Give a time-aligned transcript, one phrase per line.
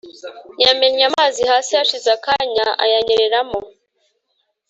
[0.63, 3.59] Yamennye amazi hasi hashize akanya ayanyereramo